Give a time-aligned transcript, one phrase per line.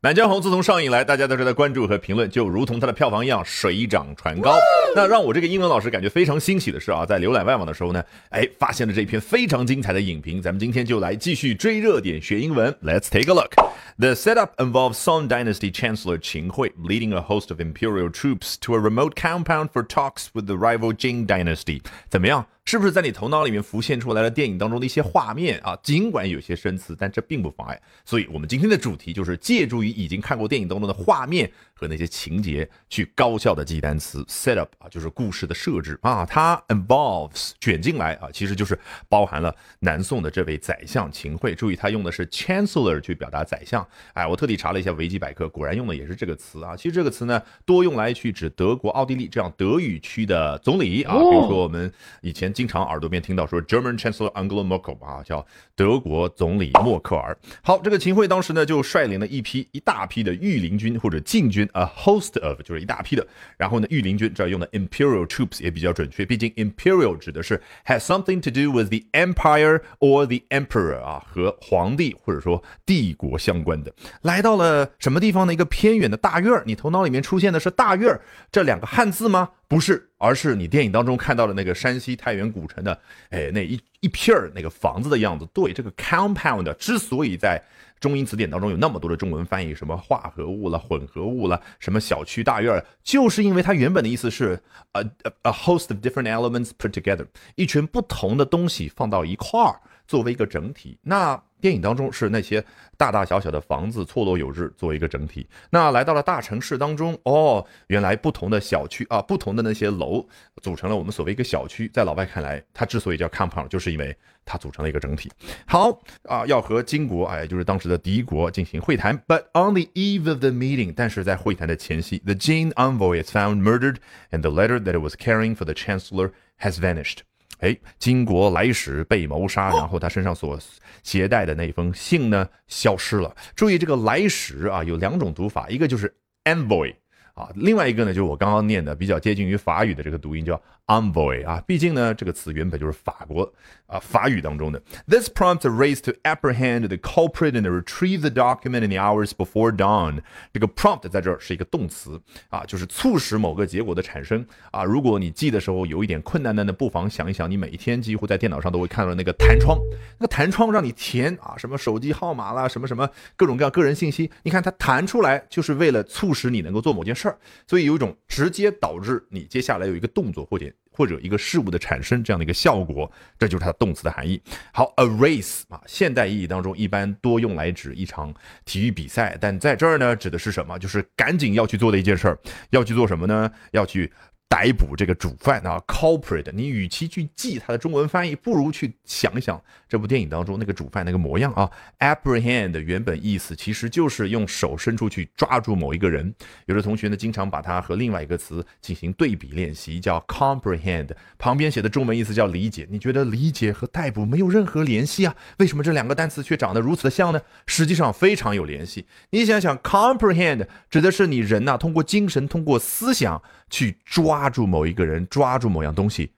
[0.00, 4.56] 满江红自从上映来，大家都是在关注和评论，就如同它的票房一样水涨船高。
[4.94, 10.40] 那让我这个英文老师感觉非常欣喜的是啊，在浏览外网的时候呢，哎，发现了这篇非常精彩的影评。
[10.40, 12.72] 咱们今天就来继续追热点学英文。
[12.80, 13.56] Let's take a look.
[13.98, 18.74] The setup involves Song Dynasty Chancellor Qin Hui leading a host of imperial troops to
[18.74, 21.82] a remote compound for talks with the rival Jing Dynasty.
[22.08, 22.46] 怎么样？
[22.68, 25.74] 是不是在你头脑里面浮现出来了电影当中的一些画面啊？
[25.82, 27.80] 尽管有些生词，但这并不妨碍。
[28.04, 34.22] 所以，我们今天的主题就是借助于已经看过电影当中的画面和那些情节，去高效的记单词。
[34.24, 36.26] Set up 啊，就是故事的设置啊。
[36.26, 41.54] 它 involves 卷进来啊，其实就是包含了南宋的这位宰相秦桧。
[41.54, 43.82] 注意，他用的是 chancellor 去表达宰相。
[44.12, 46.76] 哎，我特地查了一下维基百科，果然用的也是这个词啊。
[46.76, 51.14] 其实这个词呢，多用来去指德国、奥地利这样德语区的总理啊。
[51.14, 51.90] 比如说我们
[52.20, 52.52] 以前。
[52.58, 57.38] 经常耳朵边听到说 German Chancellor Angela Merkel 啊，叫德国总理默克尔。
[57.62, 63.24] 好，这个秦桧当时呢就率领了一批一大批的御林军或者禁军，a host of 就是一大批的。
[63.56, 71.00] 然后呢，御林军这儿用的 imperial troops 也比较准确，毕竟 imperial 指的是 has something to do with the empire or the emperor
[71.00, 73.94] 啊，和皇帝或者说帝国相关的。
[74.22, 75.54] 来到了什么地方呢？
[75.54, 79.50] 一个偏远的大院你头脑里面出现的是大院这两个汉字吗？
[79.68, 85.46] 不是，而是你电影当中看到的那个山西太原古城的，哎，那一一片儿那个房子的样子。
[85.52, 87.62] 对，这个 compound 之所以在
[88.00, 94.58] 中英词典当中有那么多的中文翻译，什么化合物了、混合物了，什么小区大院，就是因为它原本的意思是
[94.92, 95.02] a
[95.42, 100.98] a host of different elements put together，一群不同的东西放到一块儿作为一个整体。
[101.02, 102.64] 那电影当中是那些
[102.96, 105.46] 大大小小的房子错落有致作为一个整体。
[105.70, 110.26] 那来到了大城市当中，哦，原来不同的小区啊，不同的那些楼
[110.62, 111.88] 组成了我们所谓一个小区。
[111.92, 115.30] 在老外看来，它之所以叫 compound，就是因为它组成了一个整体。
[115.66, 119.18] 好啊，要和金国，哎，就是当时的敌国进行会谈。
[119.26, 125.02] But on the eve of the meeting，但是在会谈的前夕，the Jin envoy is found murdered，and the letter that it
[125.02, 127.18] was carrying for the chancellor has vanished。
[127.58, 130.58] 哎，金国来使被谋杀，然后他身上所
[131.02, 133.34] 携带的那封信呢，消失了。
[133.56, 136.14] 注意这个来使啊，有两种读法，一个就是
[136.44, 136.94] envoy。
[137.38, 141.62] 啊，另外一个呢，就是我刚刚念的比较接近于法语的这个读音，叫 envoy 啊。
[141.64, 143.48] 毕竟呢，这个词原本就是法国
[143.86, 144.82] 啊法语当中的。
[145.06, 149.70] This prompts a race to apprehend the culprit and retrieve the document in the hours before
[149.70, 150.18] dawn。
[150.52, 154.82] 这个 prompt 在这儿是一个动词啊，就是促使某个结果的产生啊。
[154.82, 159.78] 如果你记的时候有一点困难的呢，不妨想一想，你每一天几乎在电脑上都会看到那个弹窗，
[160.18, 167.27] 那个弹窗让你填啊，什么手机号码啦，什么什么各种各样个人信息，你看它弹出来就是为了促使你能够做某件事
[167.66, 174.40] 所以有一种直接导致你接下来有一个动作或者或者一个事物的产生这样的一个效果，这就是它动词的含义。
[174.72, 178.34] 好，a race 啊，现代意义当中一般多用来指一场
[178.64, 180.78] 体育比赛，但在这儿呢，指的是什么？
[180.78, 182.38] 就是赶紧要去做的一件事儿，
[182.70, 183.50] 要去做什么呢？
[183.70, 184.12] 要去。
[184.48, 186.50] 逮捕这个主犯啊，culprit。
[186.52, 191.70] 你与其去记它的中文翻译，不如去想一想这部电影当中那个主犯那个模样啊。
[191.98, 196.34] apprehend 原本意思其实就是用手伸出去抓住某一个人。
[196.64, 201.10] 有的同学呢，经常把它和另外一个词进行对比练习，叫 comprehend。
[201.36, 202.88] 旁边写的中文意思叫理解。
[202.90, 205.36] 你觉得理解和逮捕没有任何联系啊？
[205.58, 207.40] 为什么这两个单词却长得如此的像呢？
[207.66, 209.06] 实际上非常有联系。
[209.30, 214.37] 你想想，comprehend 指的是你人呐，通过精神，通过思想去抓。
[214.37, 216.31] 抓住某一个人，抓住某样东西，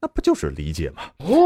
[0.00, 1.02] 那不就是理解吗？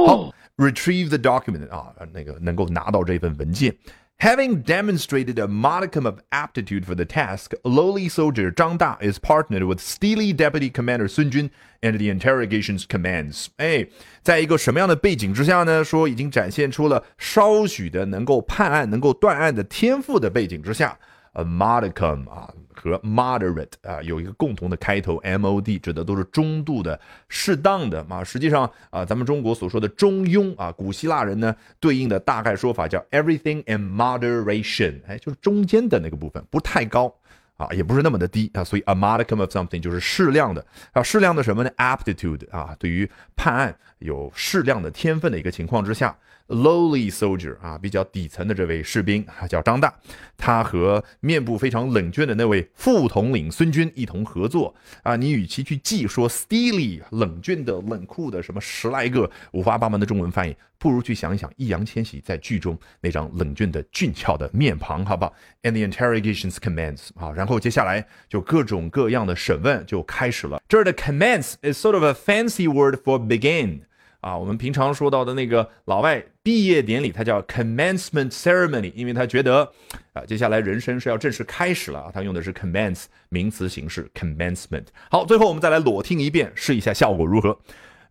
[0.06, 3.76] 好，retrieve the document 啊，那个能够拿到这份文件。
[4.20, 9.80] Having demonstrated a modicum of aptitude for the task, lowly soldier Zhang Da is partnered with
[9.80, 11.50] steely deputy commander Sun Jun
[11.82, 13.48] and the interrogations commands.
[13.58, 13.86] 哎，
[14.22, 15.84] 在一个什么样的背景之下呢？
[15.84, 20.98] 说已经展现出了稍许的能够判案、能够断案的天赋的背景之下
[21.39, 22.53] ，a modicum 啊。
[22.81, 28.23] 和 moderate 啊有一个共同的开头，mod 指的都是中度的、适当的嘛。
[28.23, 37.13] 实际上啊，咱们中国所说的中庸啊，古希腊人呢对应的大概说法叫 everything in moderation，哎，就是中间的那个部分，不太高
[37.57, 38.63] 啊，也不是那么的低啊。
[38.63, 46.17] 所以 a modicum of something 就是适量的啊，适量的什么呢？aptitude 啊，对于判案有适量的天分的一个情况之下。
[46.49, 49.93] Lowly soldier 啊，比较底层的这位士兵啊，叫张大，
[50.37, 54.73] 他和面部非常冷峻的那位副统领孙军一同合作
[55.03, 55.15] 啊。
[55.15, 70.59] 你与其去记说 steely 冷峻的、冷酷的什么十来个五花八门的中文翻译，不如去想一想易烊千玺在剧中那张冷峻的、俊俏的面庞，好不好？And the interrogations commence 啊，然后接下来就各种各样的审问就开始了。
[70.67, 73.81] 这儿的 commence is sort of a fancy word for begin。
[74.21, 76.25] 啊，我们平常说到的那个老外。
[76.48, 79.72] 毕业典礼它叫 commencement ceremony，因为他觉得
[80.12, 84.86] 啊，接下来人生是要正式开始了啊，他用的是 commence 名词形式 commencement。
[85.10, 87.58] 好，最后我们再来裸听一遍，试一下效果如何。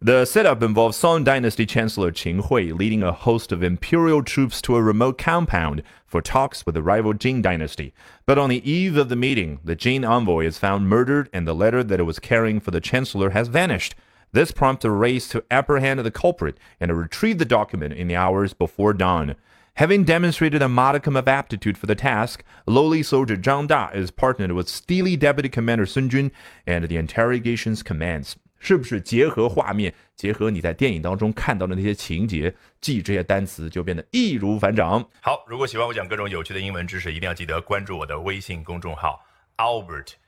[0.06, 4.75] The setup involves Song Dynasty Chancellor Qin Hui leading a host of imperial troops to
[4.75, 7.94] a remote compound for talks with the rival Jin dynasty.
[8.25, 11.56] But on the eve of the meeting, the Jin envoy is found murdered and the
[11.56, 13.95] letter that it was carrying for the chancellor has vanished.
[14.31, 18.15] This prompts a race to apprehend the culprit and to retrieve the document in the
[18.15, 19.35] hours before dawn.
[19.75, 24.51] Having demonstrated a modicum of aptitude for the task, lowly soldier Zhang Da is partnered
[24.51, 26.31] with steely deputy commander Sun Jun,
[26.65, 28.33] and the interrogations commence.
[28.59, 35.03] 是不是结合画面，结合你在电影当中看到的那些情节，记这些单词就变得易如反掌？
[35.21, 39.25] 好，如果喜欢我讲各种有趣的英文知识，一定要记得关注我的微信公众号
[39.57, 40.13] Albert。